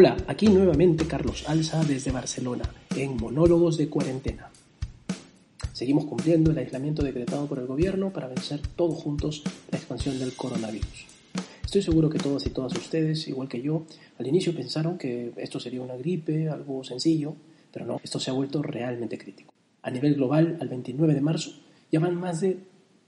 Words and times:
Hola, 0.00 0.16
aquí 0.28 0.46
nuevamente 0.46 1.08
Carlos 1.08 1.48
Alza 1.48 1.82
desde 1.82 2.12
Barcelona, 2.12 2.72
en 2.94 3.16
Monólogos 3.16 3.76
de 3.76 3.88
Cuarentena. 3.88 4.48
Seguimos 5.72 6.04
cumpliendo 6.04 6.52
el 6.52 6.58
aislamiento 6.58 7.02
decretado 7.02 7.46
por 7.46 7.58
el 7.58 7.66
gobierno 7.66 8.12
para 8.12 8.28
vencer 8.28 8.60
todos 8.76 8.94
juntos 8.94 9.42
la 9.72 9.76
expansión 9.76 10.20
del 10.20 10.34
coronavirus. 10.34 11.06
Estoy 11.64 11.82
seguro 11.82 12.10
que 12.10 12.20
todos 12.20 12.46
y 12.46 12.50
todas 12.50 12.74
ustedes, 12.78 13.26
igual 13.26 13.48
que 13.48 13.60
yo, 13.60 13.86
al 14.20 14.28
inicio 14.28 14.54
pensaron 14.54 14.98
que 14.98 15.32
esto 15.36 15.58
sería 15.58 15.82
una 15.82 15.96
gripe, 15.96 16.48
algo 16.48 16.84
sencillo, 16.84 17.34
pero 17.72 17.84
no, 17.84 18.00
esto 18.00 18.20
se 18.20 18.30
ha 18.30 18.34
vuelto 18.34 18.62
realmente 18.62 19.18
crítico. 19.18 19.52
A 19.82 19.90
nivel 19.90 20.14
global, 20.14 20.58
al 20.60 20.68
29 20.68 21.12
de 21.12 21.20
marzo, 21.20 21.50
ya 21.90 21.98
van 21.98 22.14
más 22.14 22.40
de 22.40 22.58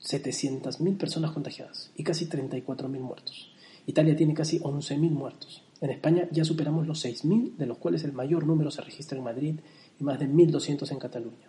700.000 0.02 0.96
personas 0.96 1.30
contagiadas 1.30 1.92
y 1.96 2.02
casi 2.02 2.26
34.000 2.26 2.88
muertos. 2.98 3.52
Italia 3.86 4.16
tiene 4.16 4.34
casi 4.34 4.58
11.000 4.58 5.10
muertos. 5.10 5.62
En 5.80 5.90
España 5.90 6.28
ya 6.30 6.44
superamos 6.44 6.86
los 6.86 7.04
6.000, 7.04 7.56
de 7.56 7.66
los 7.66 7.78
cuales 7.78 8.04
el 8.04 8.12
mayor 8.12 8.46
número 8.46 8.70
se 8.70 8.82
registra 8.82 9.16
en 9.16 9.24
Madrid 9.24 9.60
y 9.98 10.04
más 10.04 10.18
de 10.18 10.28
1.200 10.28 10.90
en 10.90 10.98
Cataluña. 10.98 11.48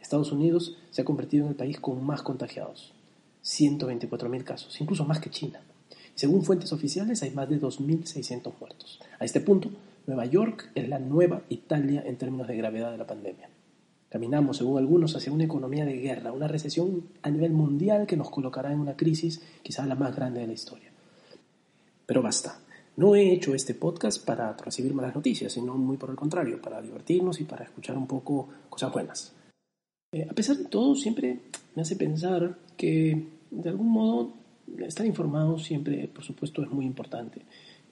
Estados 0.00 0.32
Unidos 0.32 0.76
se 0.90 1.02
ha 1.02 1.04
convertido 1.04 1.44
en 1.44 1.50
el 1.50 1.56
país 1.56 1.80
con 1.80 2.04
más 2.04 2.22
contagiados, 2.22 2.92
124.000 3.44 4.44
casos, 4.44 4.80
incluso 4.80 5.04
más 5.04 5.20
que 5.20 5.30
China. 5.30 5.60
Según 6.14 6.44
fuentes 6.44 6.72
oficiales 6.72 7.22
hay 7.22 7.30
más 7.30 7.48
de 7.48 7.60
2.600 7.60 8.52
muertos. 8.60 9.00
A 9.18 9.24
este 9.24 9.40
punto, 9.40 9.70
Nueva 10.06 10.26
York 10.26 10.70
es 10.74 10.88
la 10.88 10.98
nueva 10.98 11.42
Italia 11.48 12.02
en 12.04 12.16
términos 12.16 12.48
de 12.48 12.56
gravedad 12.56 12.90
de 12.90 12.98
la 12.98 13.06
pandemia. 13.06 13.48
Caminamos, 14.10 14.58
según 14.58 14.78
algunos, 14.78 15.16
hacia 15.16 15.32
una 15.32 15.44
economía 15.44 15.86
de 15.86 15.96
guerra, 15.96 16.32
una 16.32 16.48
recesión 16.48 17.08
a 17.22 17.30
nivel 17.30 17.52
mundial 17.52 18.06
que 18.06 18.16
nos 18.16 18.28
colocará 18.28 18.70
en 18.70 18.80
una 18.80 18.96
crisis 18.96 19.40
quizá 19.62 19.86
la 19.86 19.94
más 19.94 20.14
grande 20.14 20.40
de 20.40 20.48
la 20.48 20.52
historia. 20.52 20.90
Pero 22.04 22.20
basta. 22.20 22.58
No 22.96 23.16
he 23.16 23.32
hecho 23.32 23.54
este 23.54 23.74
podcast 23.74 24.24
para 24.24 24.52
recibir 24.52 24.92
malas 24.92 25.14
noticias, 25.14 25.52
sino 25.52 25.74
muy 25.74 25.96
por 25.96 26.10
el 26.10 26.16
contrario, 26.16 26.60
para 26.60 26.82
divertirnos 26.82 27.40
y 27.40 27.44
para 27.44 27.64
escuchar 27.64 27.96
un 27.96 28.06
poco 28.06 28.48
cosas 28.68 28.92
buenas. 28.92 29.32
Eh, 30.12 30.26
a 30.28 30.34
pesar 30.34 30.56
de 30.56 30.66
todo, 30.66 30.94
siempre 30.94 31.40
me 31.74 31.82
hace 31.82 31.96
pensar 31.96 32.58
que 32.76 33.28
de 33.50 33.68
algún 33.68 33.88
modo 33.88 34.34
estar 34.80 35.06
informado 35.06 35.58
siempre, 35.58 36.06
por 36.08 36.22
supuesto, 36.22 36.62
es 36.62 36.70
muy 36.70 36.84
importante. 36.84 37.42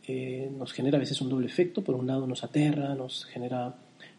Eh, 0.07 0.51
nos 0.57 0.73
genera 0.73 0.97
a 0.97 1.01
veces 1.01 1.21
un 1.21 1.31
doble 1.31 1.47
efecto. 1.47 1.83
Por 1.83 1.95
un 1.95 2.07
lado 2.07 2.27
nos 2.27 2.45
aterra, 2.45 2.95
nos 2.95 3.25
genera 3.25 3.75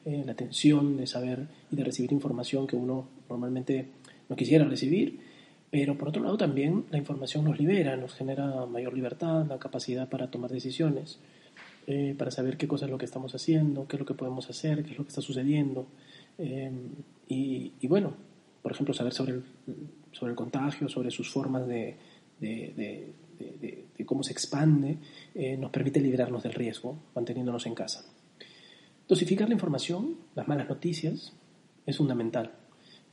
eh, 0.06 0.24
la 0.26 0.34
tensión 0.34 0.98
de 0.98 1.06
saber 1.06 1.48
y 1.72 1.76
de 1.76 1.84
recibir 1.84 2.12
información 2.12 2.66
que 2.66 2.76
uno 2.76 3.08
normalmente 3.30 3.88
no 4.30 4.36
quisiera 4.36 4.66
recibir. 4.66 5.20
Pero 5.72 5.98
por 5.98 6.10
otro 6.10 6.22
lado 6.22 6.38
también 6.38 6.86
la 6.92 6.98
información 6.98 7.46
nos 7.46 7.58
libera, 7.58 7.96
nos 7.96 8.14
genera 8.14 8.66
mayor 8.66 8.94
libertad, 8.94 9.46
la 9.48 9.58
capacidad 9.58 10.10
para 10.10 10.30
tomar 10.30 10.52
decisiones, 10.52 11.20
eh, 11.88 12.14
para 12.18 12.30
saber 12.30 12.58
qué 12.58 12.68
cosa 12.68 12.86
es 12.86 12.92
lo 12.92 12.98
que 12.98 13.06
estamos 13.06 13.34
haciendo, 13.34 13.88
qué 13.88 13.96
es 13.96 14.00
lo 14.02 14.06
que 14.06 14.14
podemos 14.14 14.50
hacer, 14.50 14.84
qué 14.84 14.92
es 14.92 14.98
lo 14.98 15.06
que 15.06 15.10
está 15.10 15.22
sucediendo. 15.22 15.88
Eh, 16.38 16.72
y, 17.30 17.88
bueno, 17.88 18.14
por 18.62 18.74
ejemplo, 18.74 18.94
saber 18.94 19.14
sobre 19.14 19.34
el, 19.36 19.44
sobre 20.12 20.32
el 20.32 20.36
contagio, 20.36 20.90
sobre 20.90 21.10
sus 21.10 21.32
formas 21.32 21.66
de, 21.66 21.96
de, 22.40 23.14
cómo 24.06 24.24
se 24.24 24.34
expande, 24.34 24.98
eh, 25.34 25.56
nos 25.56 25.72
permite 25.72 26.02
liberarnos 26.02 26.44
del 26.44 26.54
riesgo, 26.54 26.98
manteniéndonos 27.16 27.66
en 27.66 27.76
casa. 27.76 28.04
Dosificar 29.08 29.48
la 29.48 29.54
información, 29.54 30.18
las 30.36 30.48
malas 30.50 30.68
noticias, 30.68 31.32
es 31.86 31.98
fundamental. 31.98 32.52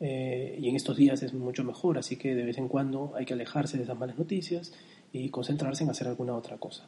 Eh, 0.01 0.59
y 0.61 0.69
en 0.69 0.77
estos 0.77 0.97
días 0.97 1.23
es 1.23 1.35
mucho 1.35 1.65
mejor, 1.65 1.99
así 1.99 2.17
que 2.17 2.35
de 2.35 2.45
vez 2.45 2.59
en 2.59 2.69
cuando 2.69 3.13
hay 3.17 3.25
que 3.25 3.35
alejarse 3.35 3.77
de 3.77 3.85
esas 3.85 3.99
malas 3.99 4.19
noticias 4.19 4.73
y 5.13 5.29
concentrarse 5.31 5.85
en 5.85 5.91
hacer 5.91 6.07
alguna 6.07 6.35
otra 6.35 6.57
cosa. 6.59 6.87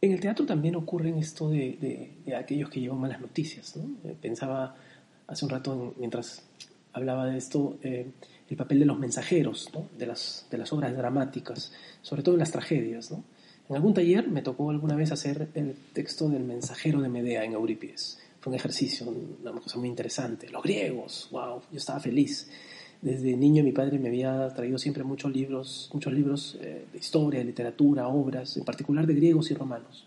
En 0.00 0.12
el 0.12 0.20
teatro 0.20 0.44
también 0.44 0.76
ocurre 0.76 1.18
esto 1.18 1.48
de, 1.48 2.10
aquellos 2.38 2.68
que 2.68 2.78
llevan 2.78 3.00
malas 3.00 3.22
noticias. 3.22 3.74
Eh, 4.04 4.14
pensaba 4.20 4.76
hace 5.26 5.46
un 5.46 5.50
rato, 5.50 5.94
mientras 5.98 6.42
hablaba 6.92 7.24
de 7.24 7.38
esto, 7.38 7.78
eh, 7.82 8.10
el 8.50 8.56
papel 8.56 8.80
de 8.80 8.84
los 8.84 8.98
mensajeros, 8.98 9.70
de, 9.98 10.06
las, 10.06 10.46
de 10.50 10.58
las 10.58 10.70
obras 10.74 10.94
dramáticas, 10.94 11.72
sobre 12.02 12.22
todo 12.22 12.34
en 12.34 12.40
las 12.40 12.50
tragedias. 12.50 13.12
En 13.66 13.76
algún 13.76 13.94
taller 13.94 14.28
me 14.28 14.42
tocó 14.42 14.68
alguna 14.68 14.94
vez 14.94 15.10
hacer 15.10 15.48
el 15.54 15.74
texto 15.94 16.28
del 16.28 16.44
mensajero 16.44 17.00
de 17.00 17.08
Medea 17.08 17.42
en 17.42 17.54
Eurípides 17.54 18.18
fue 18.44 18.50
un 18.50 18.56
ejercicio, 18.56 19.06
una 19.40 19.52
cosa 19.52 19.78
muy 19.78 19.88
interesante. 19.88 20.50
Los 20.50 20.62
griegos, 20.62 21.28
wow, 21.32 21.62
yo 21.72 21.78
estaba 21.78 21.98
feliz. 21.98 22.50
Desde 23.00 23.34
niño 23.34 23.64
mi 23.64 23.72
padre 23.72 23.98
me 23.98 24.08
había 24.08 24.52
traído 24.52 24.76
siempre 24.76 25.02
muchos 25.02 25.32
libros, 25.32 25.88
muchos 25.94 26.12
libros 26.12 26.58
eh, 26.60 26.84
de 26.92 26.98
historia, 26.98 27.40
de 27.40 27.46
literatura, 27.46 28.06
obras, 28.06 28.58
en 28.58 28.64
particular 28.64 29.06
de 29.06 29.14
griegos 29.14 29.50
y 29.50 29.54
romanos. 29.54 30.06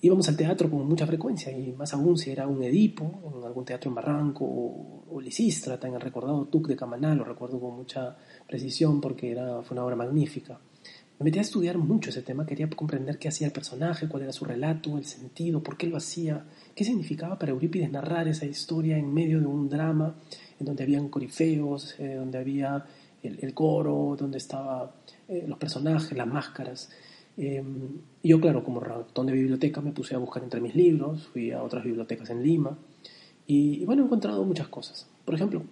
Íbamos 0.00 0.26
al 0.30 0.36
teatro 0.38 0.70
con 0.70 0.88
mucha 0.88 1.06
frecuencia 1.06 1.52
y 1.52 1.72
más 1.72 1.92
aún 1.92 2.16
si 2.16 2.30
era 2.30 2.46
un 2.46 2.62
Edipo, 2.62 3.34
en 3.36 3.44
algún 3.44 3.66
teatro 3.66 3.90
en 3.90 3.96
Barranco, 3.96 4.46
o, 4.46 5.04
o 5.10 5.20
Lisístrata, 5.20 5.86
en 5.86 5.94
el 5.96 6.00
recordado 6.00 6.46
Tuc 6.46 6.68
de 6.68 6.76
Camanal, 6.76 7.18
lo 7.18 7.24
recuerdo 7.24 7.60
con 7.60 7.76
mucha 7.76 8.16
precisión 8.46 9.02
porque 9.02 9.30
era, 9.30 9.60
fue 9.62 9.74
una 9.74 9.84
obra 9.84 9.96
magnífica. 9.96 10.58
Me 11.18 11.24
metí 11.24 11.38
a 11.38 11.42
estudiar 11.42 11.78
mucho 11.78 12.10
ese 12.10 12.22
tema, 12.22 12.44
quería 12.44 12.68
comprender 12.68 13.18
qué 13.18 13.28
hacía 13.28 13.46
el 13.46 13.52
personaje, 13.52 14.08
cuál 14.08 14.24
era 14.24 14.32
su 14.32 14.44
relato, 14.44 14.98
el 14.98 15.04
sentido, 15.04 15.62
por 15.62 15.76
qué 15.76 15.86
lo 15.86 15.96
hacía, 15.96 16.44
qué 16.74 16.84
significaba 16.84 17.38
para 17.38 17.52
Eurípides 17.52 17.90
narrar 17.92 18.26
esa 18.26 18.46
historia 18.46 18.98
en 18.98 19.14
medio 19.14 19.38
de 19.38 19.46
un 19.46 19.68
drama 19.68 20.16
en 20.58 20.66
donde 20.66 20.82
habían 20.82 21.08
corifeos, 21.08 21.94
eh, 22.00 22.14
donde 22.16 22.38
había 22.38 22.84
el, 23.22 23.54
coro, 23.54 24.16
donde 24.18 24.38
estaban 24.38 24.90
eh, 25.28 25.44
los 25.46 25.56
personajes, 25.56 26.16
las 26.18 26.26
máscaras. 26.26 26.90
Y 27.36 28.28
yo, 28.28 28.40
claro, 28.40 28.62
como 28.62 28.80
ratón 28.80 29.26
de 29.26 29.32
biblioteca, 29.32 29.80
me 29.80 29.92
puse 29.92 30.14
a 30.14 30.18
buscar 30.18 30.42
entre 30.42 30.60
mis 30.60 30.74
libros, 30.74 31.28
fui 31.28 31.50
a 31.50 31.62
otras 31.62 31.84
bibliotecas 31.84 32.30
en 32.30 32.42
Lima 32.42 32.78
y, 33.46 33.84
bueno, 33.84 34.02
he 34.02 34.04
encontrado 34.06 34.44
muchas 34.44 34.68
cosas. 34.68 35.08
Por 35.24 35.34
ejemplo, 35.34 35.64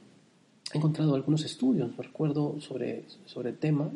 he 0.73 0.79
encontrado 0.79 1.15
algunos 1.15 1.45
estudios, 1.45 1.97
recuerdo, 1.97 2.61
sobre, 2.61 3.05
sobre 3.27 3.51
el 3.51 3.59
tema. 3.59 3.91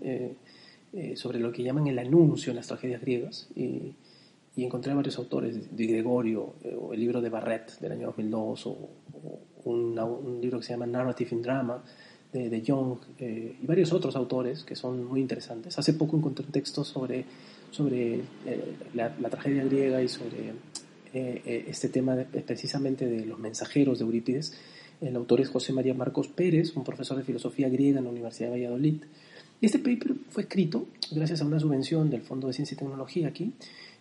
Eh, 0.96 1.14
sobre 1.14 1.38
lo 1.38 1.52
que 1.52 1.62
llaman 1.62 1.86
el 1.88 1.98
anuncio 1.98 2.52
en 2.52 2.56
las 2.56 2.68
tragedias 2.68 3.02
griegas 3.02 3.50
y, 3.54 3.94
encontré 4.56 4.94
varios 4.94 5.18
autores, 5.18 5.76
de 5.76 5.86
Gregorio, 5.86 6.54
eh, 6.64 6.74
o 6.74 6.94
el 6.94 7.00
libro 7.00 7.20
de 7.20 7.28
Barrett 7.28 7.78
del 7.80 7.92
año 7.92 8.06
2002, 8.06 8.66
o, 8.66 8.88
un 9.64 10.38
libro 10.40 10.58
que 10.58 10.64
se 10.64 10.72
llama 10.72 10.86
Narrative 10.86 11.28
in 11.32 11.42
Drama 11.42 11.84
de, 12.32 12.48
de 12.48 12.62
Young, 12.62 12.96
eh, 13.18 13.58
y 13.60 13.66
varios 13.66 13.92
otros 13.92 14.16
autores 14.16 14.64
que 14.64 14.74
son 14.74 15.04
muy 15.04 15.20
interesantes. 15.20 15.78
Hace 15.78 15.92
poco 15.92 16.16
encontré 16.16 16.46
un 16.46 16.52
texto 16.52 16.82
sobre, 16.82 17.26
sobre 17.70 18.22
la, 18.94 19.12
tragedia 19.28 19.64
griega 19.64 20.02
y 20.02 20.08
sobre 20.08 20.54
este 21.12 21.90
tema 21.90 22.16
precisamente 22.46 23.06
de 23.06 23.26
los 23.26 23.38
mensajeros 23.38 23.98
de 23.98 24.06
Eurípides. 24.06 24.56
El 25.02 25.16
autor 25.16 25.42
es 25.42 25.50
José 25.50 25.74
María 25.74 25.92
Marcos 25.92 26.28
Pérez, 26.28 26.74
un 26.74 26.84
profesor 26.84 27.18
de 27.18 27.24
filosofía 27.24 27.68
griega 27.68 27.98
en 27.98 28.04
la 28.04 28.10
Universidad 28.10 28.48
de 28.48 28.56
Valladolid. 28.56 29.02
Este 29.60 29.78
paper 29.78 30.14
fue 30.28 30.42
escrito 30.42 30.86
gracias 31.10 31.40
a 31.40 31.46
una 31.46 31.58
subvención 31.58 32.10
del 32.10 32.22
Fondo 32.22 32.46
de 32.46 32.52
Ciencia 32.52 32.74
y 32.74 32.78
Tecnología 32.78 33.28
aquí 33.28 33.52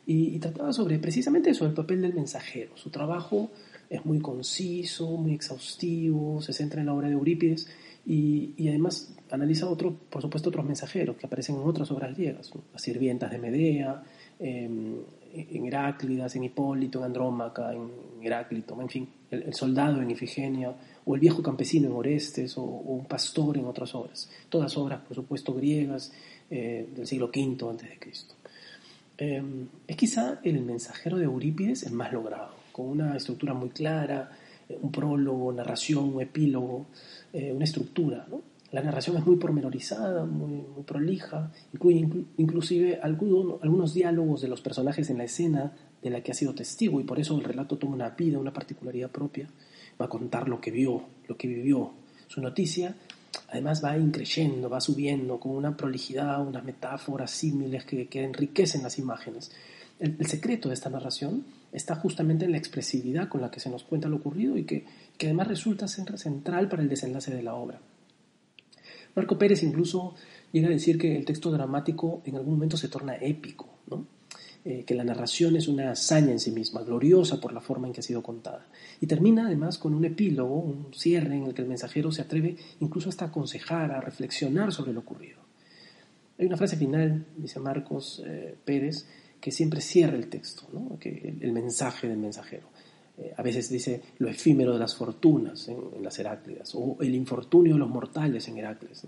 y, 0.06 0.38
trataba 0.40 0.74
sobre 0.74 1.00
precisamente 1.00 1.50
eso, 1.50 1.66
el 1.66 1.74
papel 1.74 2.02
del 2.02 2.14
mensajero. 2.14 2.76
Su 2.76 2.90
trabajo 2.90 3.50
es 3.90 4.06
muy 4.06 4.20
conciso, 4.20 5.10
muy 5.18 5.34
exhaustivo, 5.34 6.42
se 6.42 6.54
centra 6.54 6.82
en 6.82 6.88
la 6.88 6.94
obra 6.94 7.08
de 7.08 7.14
Eurípides 7.14 7.68
y, 8.06 8.54
además 8.68 9.16
analiza 9.32 9.68
por 9.68 10.22
supuesto 10.22 10.50
otros 10.50 10.66
mensajeros 10.66 11.16
que 11.18 11.26
aparecen 11.26 11.56
en 11.56 11.64
otras 11.64 11.90
obras 11.92 12.16
griegas, 12.16 12.52
las 12.72 12.82
sirvientas 12.82 13.32
de 13.32 13.40
Medea, 13.40 14.04
em, 14.40 14.98
en 15.34 15.66
Heráclidas, 15.66 16.36
en 16.36 16.44
Hipólito, 16.44 17.00
en 17.00 17.06
Andrómaca, 17.06 17.74
en 17.74 17.90
Heráclito, 18.22 18.80
en 18.80 18.90
fin, 18.90 19.10
el 19.32 19.54
soldado 19.54 20.02
en 20.02 20.12
Ifigenia 20.12 20.76
o 21.06 21.16
el 21.16 21.22
viejo 21.22 21.42
campesino 21.44 21.88
en 21.88 21.94
Orestes, 21.94 22.58
o, 22.58 22.64
un 22.64 23.06
pastor 23.06 23.58
en 23.58 23.66
otras 23.66 23.94
obras. 23.96 24.30
Todas 24.50 24.76
obras, 24.78 25.02
por 25.02 25.16
supuesto, 25.16 25.54
griegas 25.54 26.12
eh, 26.50 26.88
del 26.96 27.08
siglo 27.08 27.28
V 27.28 27.58
a.C. 27.70 28.36
Eh, 29.18 29.44
es 29.88 29.96
quizá 29.96 30.40
el 30.44 30.62
mensajero 30.62 31.18
de 31.18 31.26
Eurípides 31.26 31.84
el 31.84 31.94
más 31.94 32.12
logrado, 32.12 32.50
con 32.72 32.88
una 32.88 33.16
estructura 33.16 33.54
muy 33.54 33.70
clara, 33.70 34.32
eh, 34.68 34.78
un 34.82 34.92
prólogo, 34.92 35.54
narración, 35.54 36.16
un 36.16 36.22
epílogo, 36.22 36.88
eh, 37.32 37.52
una 37.54 37.64
estructura. 37.64 38.28
La 38.72 38.82
narración 38.82 39.16
es 39.18 39.26
muy 39.26 39.38
pormenorizada, 39.38 40.26
muy, 40.26 40.64
muy 40.76 40.84
prolija, 40.86 41.52
incluye 41.72 42.10
inclusive 42.38 43.00
algunos, 43.02 43.62
algunos 43.64 43.94
diálogos 43.94 44.42
de 44.42 44.50
los 44.50 44.60
personajes 44.60 45.10
en 45.10 45.20
la 45.20 45.24
escena 45.24 45.72
de 46.02 46.10
la 46.10 46.22
que 46.22 46.32
ha 46.32 46.36
sido 46.36 46.54
testigo 46.54 47.00
y 47.00 47.04
por 47.04 47.20
eso 47.20 47.38
el 47.38 47.44
relato 47.44 47.78
toma 47.78 47.96
una 47.96 48.10
vida, 48.10 48.38
una 48.38 48.52
particularidad 48.52 49.10
propia 49.10 49.48
va 50.00 50.06
a 50.06 50.10
contar 50.10 50.48
lo 50.48 50.60
que 50.60 50.72
vio, 50.72 51.04
lo 51.28 51.38
que 51.38 51.48
vivió. 51.48 51.94
Su 52.28 52.42
noticia 52.42 52.96
además 53.50 53.84
va 53.84 53.98
increyendo, 53.98 54.70
va 54.70 54.82
subiendo 54.82 55.40
con 55.40 55.54
una 55.54 55.76
prolijidad, 55.76 56.46
unas 56.46 56.64
metáforas 56.64 57.32
símiles 57.32 57.86
que, 57.86 58.08
que 58.08 58.24
enriquecen 58.24 58.84
las 58.84 58.98
imágenes. 59.00 59.52
El, 60.00 60.26
secreto 60.28 60.68
de 60.70 60.74
esta 60.74 60.90
narración 60.90 61.46
está 61.72 61.96
justamente 61.96 62.46
en 62.46 62.52
la 62.52 62.58
expresividad 62.58 63.30
con 63.30 63.42
la 63.42 63.50
que 63.50 63.60
se 63.60 63.70
nos 63.70 63.84
cuenta 63.84 64.10
lo 64.10 64.18
ocurrido 64.18 64.58
y 64.58 64.66
que, 64.66 64.86
que 65.18 65.28
además 65.28 65.48
resulta 65.48 65.88
central 65.88 66.68
para 66.68 66.82
el 66.82 66.90
desenlace 66.90 67.34
de 67.34 67.44
la 67.44 67.56
obra. 67.56 67.80
Marco 69.16 69.38
Pérez 69.38 69.64
incluso 69.64 70.16
llega 70.52 70.68
a 70.68 70.72
decir 70.72 70.98
que 70.98 71.16
el 71.16 71.24
texto 71.24 71.50
dramático 71.52 72.22
en 72.26 72.36
algún 72.36 72.56
momento 72.56 72.76
se 72.76 72.90
torna 72.90 73.16
épico, 73.16 73.70
¿no? 73.88 74.06
Eh, 74.68 74.84
que 74.84 74.96
la 74.96 75.04
narración 75.04 75.56
es 75.56 75.68
una 75.68 75.92
hazaña 75.92 76.32
en 76.32 76.40
sí 76.40 76.50
misma, 76.50 76.82
gloriosa 76.82 77.40
por 77.40 77.54
la 77.54 77.62
forma 77.62 77.86
en 77.86 77.94
que 77.94 78.00
ha 78.00 78.04
sido 78.04 78.24
contada. 78.24 78.66
Y 79.00 79.06
termina 79.06 79.46
además 79.46 79.78
con 79.78 79.94
un 79.94 80.06
epílogo, 80.06 80.56
un 80.56 80.92
cierre 80.92 81.36
en 81.36 81.44
el 81.44 81.54
que 81.54 81.62
el 81.62 81.68
mensajero 81.68 82.12
se 82.12 82.24
atreve 82.24 82.58
incluso 82.80 83.10
hasta 83.10 83.26
a 83.26 83.28
aconsejar, 83.28 83.92
a 83.92 84.02
reflexionar 84.02 84.74
sobre 84.74 84.92
lo 84.92 85.02
ocurrido. 85.02 85.38
Hay 86.40 86.48
una 86.48 86.58
frase 86.58 86.78
final, 86.78 87.28
dice 87.38 87.60
Marcos 87.60 88.24
eh, 88.26 88.56
Pérez, 88.66 89.06
que 89.40 89.52
siempre 89.52 89.82
cierra 89.82 90.18
el 90.18 90.30
texto, 90.30 90.68
que 91.00 91.36
el, 91.40 91.52
mensaje 91.52 92.08
del 92.08 92.18
mensajero. 92.18 92.68
Eh, 93.20 93.36
a 93.38 93.44
veces 93.44 93.70
dice 93.70 94.02
lo 94.18 94.30
efímero 94.30 94.74
de 94.74 94.80
las 94.80 94.96
fortunas 94.96 95.68
en, 95.68 96.02
las 96.02 96.18
Heráclidas, 96.18 96.74
o 96.74 96.98
el 97.02 97.14
infortunio 97.14 97.74
de 97.74 97.80
los 97.80 97.90
mortales 97.90 98.48
en 98.48 98.58
Heracles. 98.58 99.06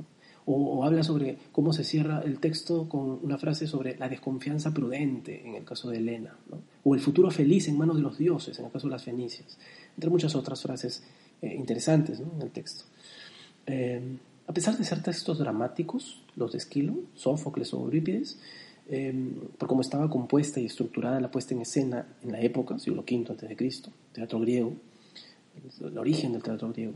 O, 0.50 0.86
habla 0.86 1.04
sobre 1.04 1.38
cómo 1.52 1.74
se 1.74 1.84
cierra 1.84 2.22
el 2.24 2.40
texto 2.40 2.88
con 2.88 3.20
una 3.22 3.38
frase 3.38 3.68
sobre 3.68 3.98
la 3.98 4.08
desconfianza 4.08 4.74
prudente 4.74 5.46
en 5.46 5.56
el 5.56 5.66
caso 5.66 5.90
de 5.90 5.98
Helena, 5.98 6.38
o 6.86 6.96
el 6.96 7.02
futuro 7.02 7.30
feliz 7.32 7.68
en 7.68 7.78
manos 7.78 7.98
de 7.98 8.02
los 8.02 8.18
dioses 8.18 8.58
en 8.58 8.66
el 8.66 8.72
caso 8.72 8.88
de 8.88 8.92
las 8.92 9.04
fenicias, 9.04 9.58
entre 9.96 10.10
muchas 10.10 10.36
otras 10.36 10.62
frases 10.62 11.04
eh, 11.42 11.54
interesantes 11.54 12.22
en 12.22 12.42
el 12.42 12.52
texto. 12.52 12.86
Eh, 13.66 14.02
a 14.48 14.54
pesar 14.54 14.78
de 14.78 14.86
ser 14.86 15.04
textos 15.04 15.38
dramáticos, 15.38 16.24
los 16.38 16.54
de 16.54 16.60
Esquilo, 16.60 16.96
Sófocles 17.14 17.74
o 17.74 17.82
Eurípides, 17.82 18.40
eh, 18.88 19.14
por 19.58 19.68
cómo 19.68 19.82
estaba 19.82 20.10
compuesta 20.10 20.62
y 20.62 20.66
estructurada 20.66 21.20
la 21.20 21.30
puesta 21.30 21.54
en 21.54 21.62
escena 21.62 22.08
en 22.24 22.32
la 22.32 22.40
época, 22.40 22.80
siglo 22.80 23.02
V 23.02 23.26
a.C., 23.34 23.92
teatro 24.14 24.40
griego, 24.40 24.74
el, 25.82 25.98
origen 25.98 26.32
del 26.32 26.42
teatro 26.42 26.72
griego, 26.72 26.96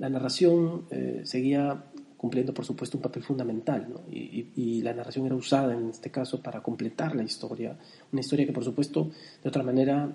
la 0.00 0.08
narración 0.08 0.84
seguía 1.24 1.84
cumpliendo 2.18 2.52
por 2.52 2.64
supuesto 2.64 2.98
un 2.98 3.02
papel 3.02 3.22
fundamental, 3.22 3.86
y, 4.10 4.82
la 4.82 4.92
narración 4.92 5.24
era 5.26 5.36
usada 5.36 5.72
en 5.72 5.88
este 5.88 6.10
caso 6.10 6.42
para 6.42 6.62
completar 6.62 7.14
la 7.14 7.22
historia, 7.22 7.78
una 8.12 8.20
historia 8.20 8.44
que 8.44 8.52
por 8.52 8.64
supuesto 8.64 9.10
de 9.42 9.48
otra 9.48 9.62
manera, 9.62 10.10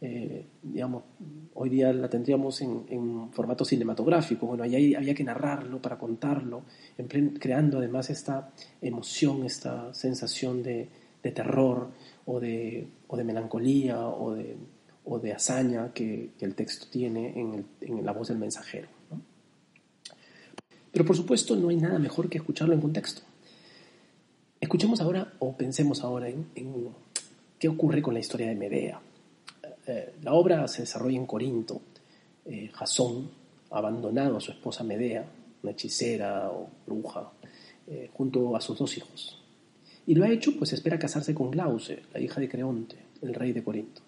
eh, 0.00 0.46
digamos, 0.62 1.04
hoy 1.54 1.68
día 1.68 1.92
la 1.92 2.08
tendríamos 2.08 2.60
en, 2.62 3.30
formato 3.32 3.64
cinematográfico, 3.64 4.46
bueno, 4.46 4.64
ahí 4.64 4.94
había 4.94 5.14
que 5.14 5.24
narrarlo 5.24 5.80
para 5.80 5.98
contarlo, 5.98 6.62
creando 7.38 7.78
además 7.78 8.08
esta 8.08 8.50
emoción, 8.80 9.44
esta 9.44 9.92
sensación 9.92 10.62
de, 10.62 10.88
terror 11.20 11.90
o 12.24 12.40
de, 12.40 12.88
o 13.08 13.16
de 13.16 13.24
melancolía 13.24 14.08
o 14.08 14.34
de, 14.34 14.56
o 15.04 15.18
de 15.18 15.32
hazaña 15.32 15.92
que, 15.92 16.30
el 16.40 16.54
texto 16.54 16.86
tiene 16.90 17.38
en, 17.38 17.66
en 17.82 18.04
la 18.04 18.12
voz 18.12 18.28
del 18.28 18.38
mensajero. 18.38 19.01
Pero 20.92 21.06
por 21.06 21.16
supuesto 21.16 21.56
no 21.56 21.70
hay 21.70 21.76
nada 21.76 21.98
mejor 21.98 22.28
que 22.28 22.38
escucharlo 22.38 22.74
en 22.74 22.80
contexto. 22.80 23.22
Escuchemos 24.60 25.00
ahora 25.00 25.32
o 25.38 25.56
pensemos 25.56 26.04
ahora 26.04 26.28
en, 26.28 26.46
qué 27.58 27.68
ocurre 27.68 28.02
con 28.02 28.14
la 28.14 28.20
historia 28.20 28.48
de 28.48 28.54
Medea. 28.54 29.00
Eh, 29.86 30.14
la 30.22 30.34
obra 30.34 30.68
se 30.68 30.82
desarrolla 30.82 31.16
en 31.16 31.26
Corinto. 31.26 31.80
Eh, 32.44 32.70
Jasón 32.74 33.30
abandonado 33.70 34.36
a 34.36 34.40
su 34.40 34.50
esposa 34.50 34.84
Medea, 34.84 35.24
una 35.62 35.72
hechicera 35.72 36.50
o 36.50 36.68
bruja, 36.86 37.32
eh, 37.86 38.10
junto 38.12 38.54
a 38.54 38.60
sus 38.60 38.78
dos 38.78 38.96
hijos. 38.98 39.42
Y 40.06 40.14
lo 40.14 40.24
ha 40.24 40.30
hecho 40.30 40.58
pues 40.58 40.74
espera 40.74 40.98
casarse 40.98 41.32
con 41.32 41.50
Glauce, 41.50 42.02
la 42.12 42.20
hija 42.20 42.38
de 42.40 42.50
Creonte, 42.50 42.96
el 43.22 43.32
rey 43.32 43.52
de 43.52 43.64
Corinto. 43.64 44.02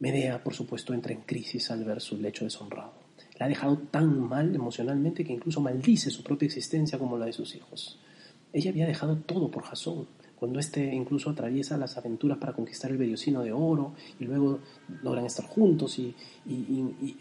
Medea, 0.00 0.42
por 0.42 0.52
supuesto, 0.52 0.92
entra 0.92 1.12
en 1.12 1.22
crisis 1.22 1.70
al 1.70 1.84
ver 1.84 2.00
su 2.00 2.18
lecho 2.18 2.44
deshonrado 2.44 3.03
la 3.38 3.46
ha 3.46 3.48
dejado 3.48 3.78
tan 3.90 4.28
mal 4.28 4.54
emocionalmente 4.54 5.24
que 5.24 5.32
incluso 5.32 5.60
maldice 5.60 6.10
su 6.10 6.22
propia 6.22 6.46
existencia 6.46 6.98
como 6.98 7.18
la 7.18 7.26
de 7.26 7.32
sus 7.32 7.54
hijos. 7.54 7.98
Ella 8.52 8.70
había 8.70 8.86
dejado 8.86 9.16
todo 9.16 9.50
por 9.50 9.64
Jasón, 9.64 10.06
cuando 10.36 10.60
éste 10.60 10.94
incluso 10.94 11.30
atraviesa 11.30 11.76
las 11.76 11.96
aventuras 11.96 12.38
para 12.38 12.52
conquistar 12.52 12.90
el 12.90 12.98
Bellocino 12.98 13.42
de 13.42 13.52
oro 13.52 13.94
y 14.20 14.24
luego 14.24 14.60
logran 15.02 15.24
estar 15.24 15.46
juntos 15.46 15.98
y, 15.98 16.14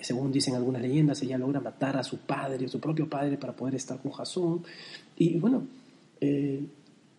según 0.01 0.31
dicen 0.31 0.56
algunas 0.56 0.81
leyendas 0.81 1.21
ella 1.21 1.38
logra 1.38 1.60
matar 1.60 1.95
a 1.98 2.04
su 2.04 2.18
padre, 2.18 2.65
a 2.65 2.69
su 2.69 2.80
propio 2.80 3.10
padre 3.10 3.38
para 3.38 3.56
poder 3.56 3.75
estar 3.75 4.00
con 4.01 4.12
Jasón 4.12 4.63
y 5.15 5.39
bueno, 5.39 5.63
eh, 6.19 6.65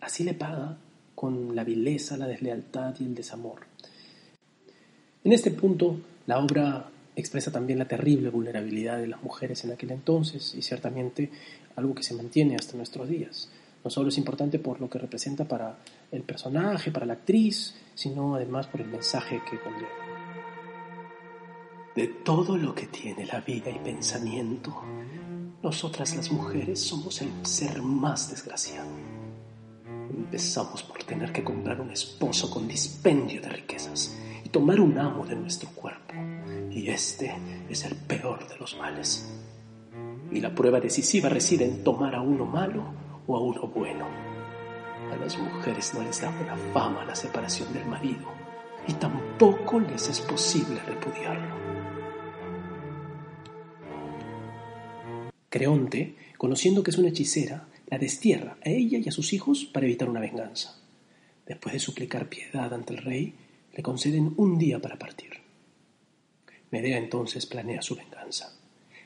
así 0.01 0.23
le 0.23 0.35
paga 0.35 0.77
con 1.15 1.55
la 1.55 1.63
vileza, 1.63 2.17
la 2.17 2.27
deslealtad 2.27 2.93
y 2.99 3.05
el 3.05 3.15
desamor. 3.15 3.61
En 5.23 5.33
este 5.33 5.51
punto 5.51 5.97
la 6.27 6.39
obra 6.39 6.91
expresa 7.15 7.51
también 7.51 7.79
la 7.79 7.87
terrible 7.87 8.29
vulnerabilidad 8.29 8.97
de 8.97 9.07
las 9.07 9.23
mujeres 9.23 9.63
en 9.63 9.71
aquel 9.71 9.91
entonces 9.91 10.53
y 10.55 10.61
ciertamente 10.61 11.29
algo 11.75 11.95
que 11.95 12.03
se 12.03 12.13
mantiene 12.13 12.55
hasta 12.55 12.77
nuestros 12.77 13.07
días. 13.07 13.49
No 13.83 13.89
solo 13.89 14.09
es 14.09 14.17
importante 14.17 14.59
por 14.59 14.81
lo 14.81 14.89
que 14.89 14.99
representa 14.99 15.45
para 15.45 15.77
el 16.11 16.23
personaje, 16.23 16.91
para 16.91 17.05
la 17.05 17.13
actriz, 17.13 17.75
sino 17.93 18.35
además 18.35 18.67
por 18.67 18.81
el 18.81 18.87
mensaje 18.87 19.41
que 19.49 19.59
conlleva. 19.59 19.89
De 21.95 22.07
todo 22.07 22.57
lo 22.57 22.75
que 22.75 22.87
tiene 22.87 23.25
la 23.25 23.39
vida 23.39 23.69
y 23.69 23.79
pensamiento, 23.79 24.81
nosotras 25.63 26.15
las 26.15 26.31
mujeres 26.31 26.81
somos 26.81 27.21
el 27.21 27.29
ser 27.45 27.81
más 27.81 28.29
desgraciado. 28.29 28.89
Empezamos 30.09 30.83
por 30.83 31.03
tener 31.03 31.31
que 31.31 31.43
comprar 31.43 31.79
un 31.79 31.91
esposo 31.91 32.49
con 32.49 32.67
dispendio 32.67 33.41
de 33.41 33.49
riquezas 33.49 34.17
y 34.43 34.49
tomar 34.49 34.81
un 34.81 34.97
amo 34.97 35.25
de 35.25 35.35
nuestro 35.35 35.69
cuerpo 35.69 36.04
y 36.75 36.89
este 36.89 37.33
es 37.69 37.85
el 37.85 37.95
peor 37.95 38.47
de 38.49 38.57
los 38.57 38.77
males. 38.77 39.25
Y 40.29 40.41
la 40.41 40.53
prueba 40.53 40.81
decisiva 40.81 41.29
reside 41.29 41.63
en 41.63 41.85
tomar 41.85 42.13
a 42.13 42.21
uno 42.21 42.45
malo 42.45 42.83
o 43.25 43.37
a 43.37 43.39
uno 43.39 43.67
bueno. 43.69 44.05
A 45.09 45.15
las 45.15 45.37
mujeres 45.37 45.93
no 45.93 46.03
les 46.03 46.19
da 46.19 46.29
buena 46.31 46.57
fama 46.73 47.05
la 47.05 47.15
separación 47.15 47.71
del 47.71 47.85
marido 47.85 48.29
y 48.87 48.93
tampoco 48.93 49.79
les 49.79 50.09
es 50.09 50.19
posible 50.19 50.81
repudiarlo. 50.85 51.55
Creonte, 55.47 56.17
conociendo 56.37 56.83
que 56.83 56.91
es 56.91 56.97
una 56.97 57.07
hechicera, 57.07 57.69
la 57.87 57.97
destierra 57.97 58.57
a 58.65 58.69
ella 58.69 58.97
y 58.97 59.07
a 59.07 59.13
sus 59.13 59.31
hijos 59.31 59.63
para 59.63 59.85
evitar 59.85 60.09
una 60.09 60.19
venganza. 60.19 60.77
Después 61.45 61.71
de 61.71 61.79
suplicar 61.79 62.27
piedad 62.27 62.73
ante 62.73 62.93
el 62.93 63.01
rey, 63.01 63.33
le 63.73 63.81
conceden 63.81 64.33
un 64.35 64.57
día 64.57 64.81
para 64.81 64.99
partir. 64.99 65.44
Medea 66.75 66.97
entonces 66.97 67.45
planea 67.45 67.81
su 67.81 67.95
venganza. 67.95 68.53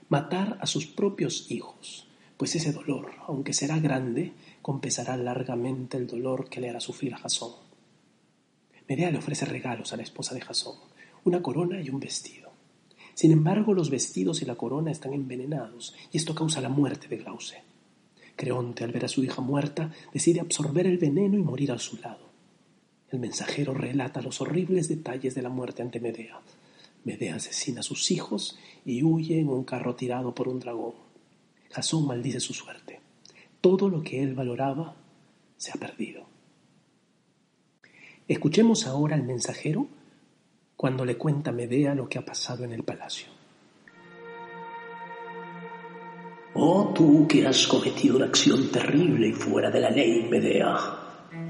Matar 0.08 0.58
a 0.60 0.66
sus 0.66 0.88
propios 0.88 1.52
hijos, 1.52 2.08
pues 2.36 2.56
ese 2.56 2.72
dolor, 2.72 3.12
aunque 3.28 3.54
será 3.54 3.78
grande, 3.78 4.34
compensará 4.64 5.16
largamente 5.18 5.96
el 5.96 6.08
dolor 6.08 6.50
que 6.50 6.62
le 6.62 6.72
hará 6.72 6.80
sufrir 6.80 7.14
a 7.14 7.18
Jasón. 7.18 7.52
Medea 8.88 9.12
le 9.12 9.20
ofrece 9.20 9.46
regalos 9.46 9.94
a 9.94 9.98
la 9.98 10.02
esposa 10.02 10.34
de 10.34 10.42
Jasón, 10.42 10.78
una 11.26 11.44
corona 11.44 11.80
y 11.80 11.92
un 11.92 12.00
vestido. 12.00 12.50
Sin 13.14 13.32
embargo, 13.32 13.76
los 13.76 13.92
vestidos 13.92 14.42
y 14.42 14.46
la 14.46 14.56
corona 14.56 14.90
están 14.90 15.14
envenenados 15.14 15.94
y 16.12 16.18
esto 16.18 16.34
causa 16.34 16.62
la 16.62 16.70
muerte 16.70 17.08
de 17.08 17.18
Glauce. 17.18 17.62
Creonte, 18.36 18.84
al 18.84 18.94
ver 18.94 19.06
a 19.06 19.10
su 19.10 19.24
hija 19.24 19.44
muerta, 19.44 19.92
decide 20.12 20.40
absorber 20.40 20.88
el 20.88 20.98
veneno 20.98 21.38
y 21.38 21.44
morir 21.44 21.72
a 21.72 21.78
su 21.78 21.98
lado. 21.98 22.30
El 23.12 23.20
mensajero 23.20 23.76
relata 23.76 24.24
los 24.24 24.42
horribles 24.42 24.90
detalles 24.90 25.36
de 25.36 25.44
la 25.44 25.50
muerte 25.50 25.84
ante 25.84 26.00
Medea, 26.00 26.42
Medea 27.04 27.36
asesina 27.36 27.80
a 27.80 27.84
sus 27.84 28.12
hijos 28.12 28.58
y 28.86 29.04
huye 29.04 29.40
en 29.40 29.50
un 29.50 29.64
carro 29.64 29.96
tirado 29.96 30.34
por 30.34 30.48
un 30.48 30.60
dragón. 30.60 30.94
Jasón 31.72 32.08
maldice 32.08 32.40
su 32.40 32.54
suerte. 32.54 33.00
Todo 33.62 33.90
lo 33.90 34.02
que 34.02 34.22
él 34.22 34.34
valoraba 34.34 34.96
se 35.58 35.72
ha 35.72 35.76
perdido. 35.76 36.26
Escuchemos 38.28 38.86
ahora 38.86 39.16
al 39.16 39.24
mensajero 39.24 39.88
cuando 40.76 41.04
le 41.04 41.18
cuenta 41.18 41.52
Medea 41.52 41.96
lo 41.96 42.08
que 42.08 42.20
ha 42.20 42.26
pasado 42.26 42.64
en 42.64 42.74
el 42.74 42.84
palacio. 42.84 43.28
Oh 46.54 46.92
tú 46.96 47.28
que 47.28 47.46
has 47.46 47.68
cometido 47.68 48.18
una 48.18 48.26
acción 48.26 48.70
terrible 48.72 49.30
y 49.30 49.34
fuera 49.34 49.70
de 49.70 49.80
la 49.80 49.90
ley, 49.90 50.28
Medea, 50.30 50.76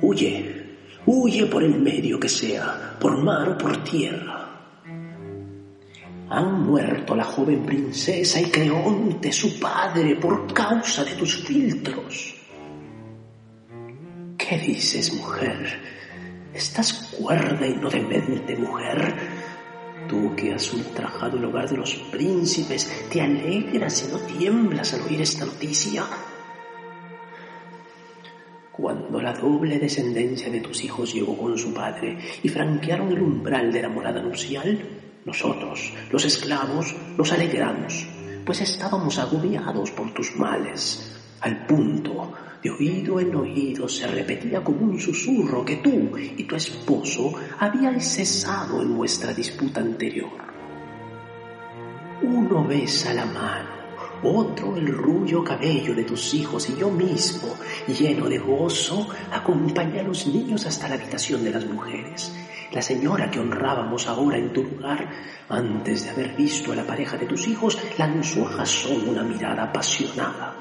huye, 0.02 0.78
huye 1.06 1.46
por 1.48 1.64
el 1.64 1.80
medio 1.80 2.20
que 2.20 2.30
sea, 2.30 2.98
por 3.00 3.18
mar 3.18 3.50
o 3.50 3.58
por 3.58 3.84
tierra 3.84 4.39
han 6.30 6.64
muerto 6.64 7.16
la 7.16 7.24
joven 7.24 7.66
princesa 7.66 8.40
y 8.40 8.46
Creonte, 8.46 9.32
su 9.32 9.60
padre, 9.60 10.16
por 10.16 10.54
causa 10.54 11.04
de 11.04 11.14
tus 11.14 11.44
filtros. 11.44 12.36
¿Qué 14.38 14.58
dices, 14.60 15.14
mujer? 15.16 15.80
¿Estás 16.54 17.12
cuerda 17.18 17.66
y 17.66 17.76
no 17.76 17.90
demente, 17.90 18.56
mujer? 18.56 19.16
Tú 20.08 20.36
que 20.36 20.54
has 20.54 20.72
ultrajado 20.74 21.38
el 21.38 21.46
hogar 21.46 21.70
de 21.70 21.78
los 21.78 21.96
príncipes, 22.12 23.08
¿te 23.12 23.22
alegras 23.22 24.08
y 24.08 24.12
no 24.12 24.20
tiemblas 24.20 24.94
al 24.94 25.02
oír 25.02 25.22
esta 25.22 25.46
noticia? 25.46 26.06
Cuando 28.72 29.22
la 29.22 29.34
doble 29.34 29.78
descendencia 29.78 30.50
de 30.50 30.62
tus 30.62 30.84
hijos 30.84 31.14
llegó 31.14 31.38
con 31.38 31.58
su 31.58 31.74
padre 31.74 32.18
y 32.42 32.50
franquearon 32.50 33.12
el 33.12 33.22
umbral 33.22 33.72
de 33.72 33.82
la 33.82 33.90
morada 33.90 34.22
nupcial, 34.22 35.09
nosotros, 35.26 35.94
los 36.12 36.26
esclavos, 36.26 36.96
nos 37.18 37.32
alegramos, 37.32 38.08
pues 38.46 38.62
estábamos 38.62 39.18
agobiados 39.20 39.92
por 39.92 40.14
tus 40.14 40.36
males. 40.36 41.16
Al 41.42 41.66
punto, 41.66 42.34
de 42.62 42.70
oído 42.70 43.20
en 43.20 43.36
oído, 43.36 43.88
se 43.88 44.08
repetía 44.08 44.64
como 44.64 44.82
un 44.82 45.00
susurro 45.00 45.64
que 45.64 45.78
tú 45.78 46.18
y 46.18 46.44
tu 46.44 46.56
esposo 46.56 47.34
habíais 47.60 48.06
cesado 48.16 48.82
en 48.82 48.96
vuestra 48.98 49.34
disputa 49.34 49.80
anterior. 49.80 50.30
Uno 52.22 52.68
besa 52.68 53.14
la 53.14 53.26
mano, 53.26 53.79
otro 54.24 54.76
el 54.76 54.88
rubio 54.88 55.44
cabello 55.44 55.94
de 55.94 56.04
tus 56.04 56.34
hijos 56.34 56.70
y 56.70 56.76
yo 56.78 56.90
mismo, 56.90 57.56
lleno 57.88 58.28
de 58.28 58.38
gozo, 58.38 59.08
acompañé 59.32 60.02
a 60.02 60.04
los 60.04 60.28
niños 60.28 60.66
hasta 60.66 60.88
la 60.88 60.96
habitación 60.96 61.44
de 61.44 61.52
las 61.52 61.66
mujeres. 61.66 62.36
La 62.72 62.82
señora 62.82 63.32
que 63.32 63.40
honrábamos 63.40 64.08
ahora 64.08 64.38
en 64.38 64.54
tu 64.54 64.64
lugar, 64.64 65.10
antes 65.50 66.04
de 66.04 66.12
haber 66.12 66.36
visto 66.36 66.72
a 66.72 66.76
la 66.76 66.86
pareja 66.86 67.18
de 67.18 67.26
tus 67.26 67.48
hijos, 67.48 67.80
lanzó 67.98 68.48
a 68.48 68.52
Jasón 68.52 69.10
una 69.10 69.24
mirada 69.24 69.64
apasionada, 69.64 70.56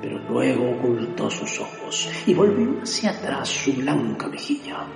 pero 0.00 0.18
luego 0.20 0.70
ocultó 0.70 1.30
sus 1.30 1.60
ojos 1.60 2.08
y 2.26 2.32
volvió 2.32 2.82
hacia 2.82 3.10
atrás 3.10 3.48
su 3.48 3.74
blanca 3.74 4.28
mejilla, 4.28 4.86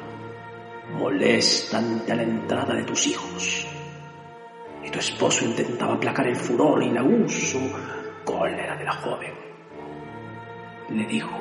molesta 0.99 1.79
ante 1.79 2.17
la 2.17 2.23
entrada 2.23 2.75
de 2.75 2.85
tus 2.85 3.09
hijos. 3.09 3.67
Y 4.83 4.91
tu 4.91 4.99
esposo 4.99 5.45
intentaba 5.45 5.95
aplacar 5.95 6.29
el 6.29 6.37
furor 6.37 6.83
y 6.83 6.91
la 6.91 7.03
uso 7.03 7.61
cólera 8.25 8.77
de 8.77 8.85
la 8.85 8.93
joven. 8.93 9.33
Le 10.91 11.07
dijo, 11.07 11.37